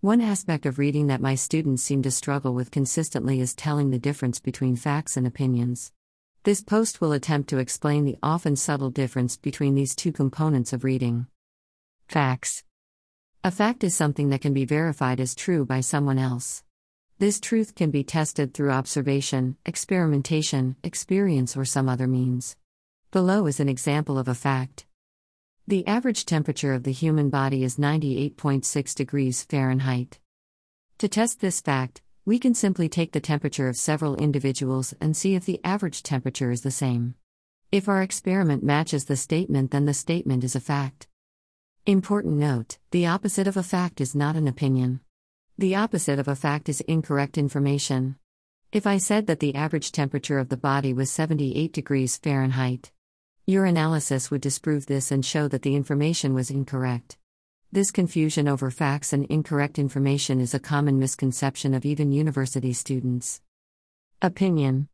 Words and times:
One 0.00 0.20
aspect 0.20 0.64
of 0.64 0.78
reading 0.78 1.08
that 1.08 1.20
my 1.20 1.34
students 1.34 1.82
seem 1.82 2.02
to 2.02 2.12
struggle 2.12 2.54
with 2.54 2.70
consistently 2.70 3.40
is 3.40 3.52
telling 3.52 3.90
the 3.90 3.98
difference 3.98 4.38
between 4.38 4.76
facts 4.76 5.16
and 5.16 5.26
opinions. 5.26 5.90
This 6.44 6.62
post 6.62 7.00
will 7.00 7.10
attempt 7.10 7.50
to 7.50 7.58
explain 7.58 8.04
the 8.04 8.16
often 8.22 8.54
subtle 8.54 8.90
difference 8.90 9.36
between 9.36 9.74
these 9.74 9.96
two 9.96 10.12
components 10.12 10.72
of 10.72 10.84
reading. 10.84 11.26
Facts 12.06 12.62
A 13.42 13.50
fact 13.50 13.82
is 13.82 13.92
something 13.92 14.28
that 14.28 14.40
can 14.40 14.54
be 14.54 14.64
verified 14.64 15.18
as 15.18 15.34
true 15.34 15.66
by 15.66 15.80
someone 15.80 16.16
else. 16.16 16.62
This 17.18 17.40
truth 17.40 17.74
can 17.74 17.90
be 17.90 18.04
tested 18.04 18.54
through 18.54 18.70
observation, 18.70 19.56
experimentation, 19.66 20.76
experience, 20.84 21.56
or 21.56 21.64
some 21.64 21.88
other 21.88 22.06
means. 22.06 22.54
Below 23.10 23.48
is 23.48 23.58
an 23.58 23.68
example 23.68 24.16
of 24.16 24.28
a 24.28 24.34
fact. 24.36 24.86
The 25.68 25.86
average 25.86 26.24
temperature 26.24 26.72
of 26.72 26.84
the 26.84 26.92
human 26.92 27.28
body 27.28 27.62
is 27.62 27.76
98.6 27.76 28.94
degrees 28.94 29.42
Fahrenheit. 29.42 30.18
To 30.96 31.08
test 31.08 31.42
this 31.42 31.60
fact, 31.60 32.00
we 32.24 32.38
can 32.38 32.54
simply 32.54 32.88
take 32.88 33.12
the 33.12 33.20
temperature 33.20 33.68
of 33.68 33.76
several 33.76 34.16
individuals 34.16 34.94
and 34.98 35.14
see 35.14 35.34
if 35.34 35.44
the 35.44 35.60
average 35.62 36.02
temperature 36.02 36.50
is 36.50 36.62
the 36.62 36.70
same. 36.70 37.16
If 37.70 37.86
our 37.86 38.00
experiment 38.00 38.62
matches 38.62 39.04
the 39.04 39.16
statement, 39.16 39.70
then 39.70 39.84
the 39.84 39.92
statement 39.92 40.42
is 40.42 40.56
a 40.56 40.60
fact. 40.60 41.06
Important 41.84 42.36
note 42.38 42.78
the 42.90 43.06
opposite 43.06 43.46
of 43.46 43.58
a 43.58 43.62
fact 43.62 44.00
is 44.00 44.14
not 44.14 44.36
an 44.36 44.48
opinion. 44.48 45.00
The 45.58 45.74
opposite 45.74 46.18
of 46.18 46.28
a 46.28 46.34
fact 46.34 46.70
is 46.70 46.80
incorrect 46.80 47.36
information. 47.36 48.16
If 48.72 48.86
I 48.86 48.96
said 48.96 49.26
that 49.26 49.40
the 49.40 49.54
average 49.54 49.92
temperature 49.92 50.38
of 50.38 50.48
the 50.48 50.56
body 50.56 50.94
was 50.94 51.10
78 51.10 51.74
degrees 51.74 52.16
Fahrenheit, 52.16 52.90
your 53.48 53.64
analysis 53.64 54.30
would 54.30 54.42
disprove 54.42 54.84
this 54.84 55.10
and 55.10 55.24
show 55.24 55.48
that 55.48 55.62
the 55.62 55.74
information 55.74 56.34
was 56.34 56.50
incorrect. 56.50 57.16
This 57.72 57.90
confusion 57.90 58.46
over 58.46 58.70
facts 58.70 59.14
and 59.14 59.24
incorrect 59.30 59.78
information 59.78 60.38
is 60.38 60.52
a 60.52 60.58
common 60.58 60.98
misconception 60.98 61.72
of 61.72 61.86
even 61.86 62.12
university 62.12 62.74
students. 62.74 63.40
Opinion 64.20 64.90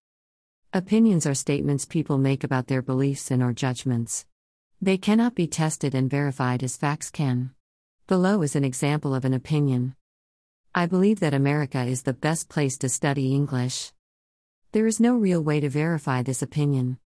Opinions 0.72 1.26
are 1.26 1.34
statements 1.34 1.84
people 1.84 2.16
make 2.16 2.44
about 2.44 2.68
their 2.68 2.80
beliefs 2.80 3.32
and 3.32 3.42
or 3.42 3.52
judgments. 3.52 4.24
They 4.80 4.98
cannot 4.98 5.34
be 5.34 5.48
tested 5.48 5.92
and 5.92 6.08
verified 6.08 6.62
as 6.62 6.76
facts 6.76 7.10
can. 7.10 7.50
Below 8.06 8.42
is 8.42 8.54
an 8.54 8.62
example 8.62 9.16
of 9.16 9.24
an 9.24 9.34
opinion. 9.34 9.96
I 10.72 10.86
believe 10.86 11.18
that 11.18 11.34
America 11.34 11.82
is 11.82 12.02
the 12.02 12.12
best 12.12 12.48
place 12.48 12.78
to 12.78 12.88
study 12.88 13.34
English. 13.34 13.92
There 14.70 14.86
is 14.86 15.00
no 15.00 15.16
real 15.16 15.42
way 15.42 15.58
to 15.58 15.68
verify 15.68 16.22
this 16.22 16.40
opinion. 16.40 16.98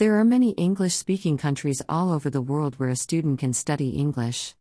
There 0.00 0.18
are 0.18 0.24
many 0.24 0.52
English 0.52 0.94
speaking 0.94 1.36
countries 1.36 1.82
all 1.86 2.10
over 2.10 2.30
the 2.30 2.40
world 2.40 2.76
where 2.76 2.88
a 2.88 2.96
student 2.96 3.38
can 3.38 3.52
study 3.52 3.90
English. 3.90 4.54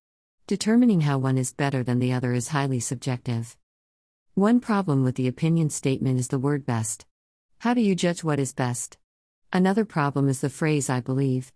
Determining 0.47 0.99
how 0.99 1.17
one 1.17 1.37
is 1.37 1.53
better 1.53 1.81
than 1.81 1.99
the 1.99 2.11
other 2.11 2.33
is 2.33 2.49
highly 2.49 2.81
subjective. 2.81 3.55
One 4.33 4.59
problem 4.59 5.01
with 5.01 5.15
the 5.15 5.29
opinion 5.29 5.69
statement 5.69 6.19
is 6.19 6.27
the 6.27 6.39
word 6.39 6.65
best. 6.65 7.05
How 7.59 7.73
do 7.73 7.79
you 7.79 7.95
judge 7.95 8.21
what 8.21 8.37
is 8.37 8.51
best? 8.51 8.97
Another 9.53 9.85
problem 9.85 10.27
is 10.27 10.41
the 10.41 10.49
phrase 10.49 10.89
I 10.89 10.99
believe. 10.99 11.53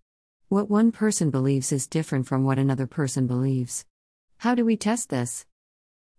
What 0.47 0.69
one 0.69 0.93
person 0.93 1.29
believes 1.29 1.73
is 1.73 1.85
different 1.85 2.25
from 2.25 2.45
what 2.45 2.57
another 2.57 2.87
person 2.87 3.27
believes. 3.27 3.83
How 4.37 4.55
do 4.55 4.63
we 4.63 4.77
test 4.77 5.09
this? 5.09 5.45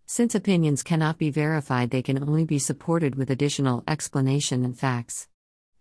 Since 0.05 0.35
opinions 0.35 0.83
cannot 0.83 1.17
be 1.17 1.31
verified, 1.31 1.89
they 1.89 2.03
can 2.03 2.21
only 2.21 2.45
be 2.45 2.59
supported 2.59 3.15
with 3.15 3.31
additional 3.31 3.83
explanation 3.87 4.63
and 4.63 4.77
facts. 4.77 5.27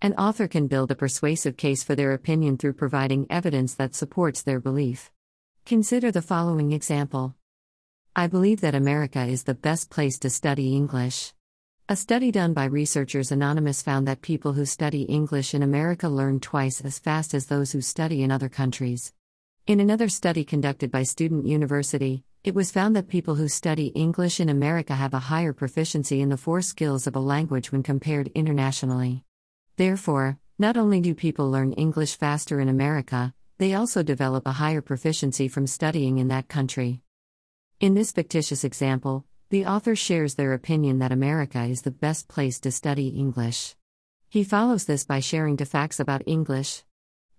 An 0.05 0.13
author 0.17 0.47
can 0.49 0.67
build 0.67 0.91
a 0.91 0.95
persuasive 0.95 1.57
case 1.57 1.83
for 1.83 1.95
their 1.95 2.13
opinion 2.13 2.59
through 2.59 2.75
providing 2.75 3.27
evidence 3.31 3.73
that 3.77 3.95
supports 3.95 4.43
their 4.43 4.61
belief. 4.61 5.11
Consider 5.65 6.13
the 6.13 6.21
following 6.21 6.73
example 6.73 7.35
I 8.15 8.27
believe 8.27 8.61
that 8.61 8.75
America 8.75 9.25
is 9.25 9.45
the 9.45 9.55
best 9.55 9.89
place 9.89 10.19
to 10.19 10.29
study 10.29 10.77
English. 10.77 11.33
A 11.89 11.97
study 11.97 12.31
done 12.31 12.53
by 12.53 12.67
Researchers 12.67 13.33
Anonymous 13.33 13.81
found 13.81 14.07
that 14.07 14.21
people 14.21 14.53
who 14.53 14.67
study 14.67 15.05
English 15.05 15.55
in 15.55 15.63
America 15.63 16.11
learn 16.11 16.39
twice 16.39 16.83
as 16.83 16.99
fast 16.99 17.33
as 17.33 17.47
those 17.47 17.73
who 17.73 17.81
study 17.81 18.23
in 18.23 18.31
other 18.31 18.51
countries. 18.51 19.15
In 19.67 19.81
another 19.81 20.11
study 20.11 20.45
conducted 20.45 20.91
by 20.91 21.05
Student 21.05 21.47
University, 21.47 22.25
it 22.45 22.55
was 22.55 22.71
found 22.71 22.95
that 22.95 23.09
people 23.09 23.37
who 23.37 23.49
study 23.49 23.87
English 23.87 24.39
in 24.39 24.51
America 24.51 24.95
have 24.95 25.15
a 25.15 25.31
higher 25.33 25.55
proficiency 25.55 26.21
in 26.21 26.29
the 26.29 26.37
four 26.37 26.61
skills 26.61 27.07
of 27.07 27.17
a 27.17 27.21
language 27.21 27.73
when 27.73 27.83
compared 27.83 28.29
internationally. 28.35 29.25
Therefore, 29.77 30.39
not 30.59 30.77
only 30.77 31.01
do 31.01 31.15
people 31.15 31.51
learn 31.51 31.73
English 31.73 32.17
faster 32.17 32.61
in 32.61 32.69
America, 32.69 33.35
they 33.59 33.75
also 33.75 34.03
develop 34.03 34.47
a 34.47 34.53
higher 34.53 34.81
proficiency 34.81 35.49
from 35.49 35.67
studying 35.67 36.19
in 36.19 36.29
that 36.29 36.49
country. 36.49 37.01
In 37.81 37.95
this 37.95 38.13
fictitious 38.13 38.63
example, 38.63 39.25
the 39.51 39.67
author 39.67 39.97
shares 39.97 40.37
their 40.37 40.53
opinion 40.53 41.01
that 41.01 41.13
America 41.13 41.63
is 41.65 41.83
the 41.83 41.91
best 41.91 42.29
place 42.29 42.61
to 42.61 42.71
study 42.71 43.09
English. 43.09 43.75
He 44.29 44.45
follows 44.45 44.85
this 44.85 45.05
by 45.05 45.21
sharing 45.21 45.57
two 45.57 45.65
facts 45.65 46.01
about 46.01 46.23
English 46.27 46.85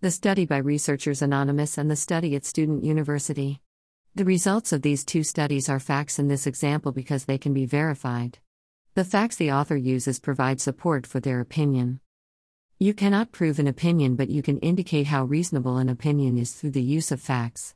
the 0.02 0.12
study 0.12 0.46
by 0.46 0.57
Researchers 0.57 1.23
Anonymous 1.23 1.79
and 1.79 1.90
the 1.90 1.96
study 1.96 2.35
at 2.35 2.46
Student 2.46 2.84
University. 2.84 3.62
The 4.13 4.25
results 4.25 4.72
of 4.72 4.84
these 4.84 5.03
two 5.03 5.23
studies 5.23 5.67
are 5.67 5.79
facts 5.79 6.19
in 6.19 6.28
this 6.28 6.46
example 6.46 6.91
because 6.91 7.25
they 7.25 7.40
can 7.40 7.53
be 7.53 7.66
verified. 7.66 8.38
The 8.94 9.06
facts 9.06 9.38
the 9.38 9.52
author 9.52 9.75
uses 9.75 10.19
provide 10.19 10.62
support 10.62 11.07
for 11.07 11.19
their 11.19 11.40
opinion. 11.40 12.02
You 12.78 12.94
cannot 12.94 13.31
prove 13.31 13.58
an 13.58 13.68
opinion, 13.68 14.18
but 14.18 14.30
you 14.30 14.41
can 14.41 14.59
indicate 14.59 15.08
how 15.08 15.24
reasonable 15.24 15.78
an 15.78 15.88
opinion 15.88 16.38
is 16.38 16.52
through 16.52 16.72
the 16.72 16.81
use 16.81 17.09
of 17.09 17.22
facts. 17.22 17.74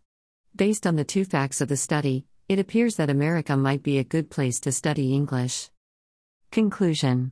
Based 0.54 0.86
on 0.86 0.98
the 0.98 1.06
two 1.06 1.24
facts 1.24 1.62
of 1.62 1.70
the 1.70 1.78
study, 1.78 2.26
it 2.50 2.60
appears 2.60 2.98
that 2.98 3.09
America 3.09 3.56
might 3.56 3.82
be 3.82 3.98
a 3.98 4.04
good 4.04 4.30
place 4.30 4.59
to 4.59 4.74
study 4.74 5.14
English. 5.14 5.70
Conclusion 6.52 7.32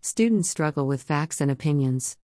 Students 0.00 0.50
struggle 0.50 0.88
with 0.88 1.04
facts 1.04 1.40
and 1.40 1.48
opinions. 1.48 2.16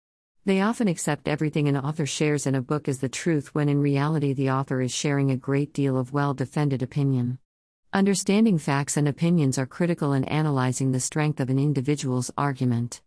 They 0.45 0.61
often 0.61 0.87
accept 0.87 1.27
everything 1.27 1.67
an 1.67 1.77
author 1.77 2.07
shares 2.07 2.47
in 2.47 2.55
a 2.55 2.61
book 2.61 2.87
as 2.87 3.01
the 3.01 3.09
truth 3.09 3.53
when 3.53 3.69
in 3.69 3.81
reality 3.81 4.33
the 4.33 4.49
author 4.49 4.81
is 4.81 4.91
sharing 4.91 5.29
a 5.29 5.37
great 5.37 5.73
deal 5.73 5.95
of 5.95 6.11
well 6.11 6.33
defended 6.33 6.81
opinion. 6.81 7.37
Understanding 7.93 8.57
facts 8.57 8.97
and 8.97 9.07
opinions 9.07 9.59
are 9.59 9.67
critical 9.67 10.11
in 10.13 10.23
analyzing 10.23 10.91
the 10.91 10.99
strength 10.99 11.39
of 11.39 11.51
an 11.51 11.59
individual's 11.59 12.31
argument. 12.35 13.01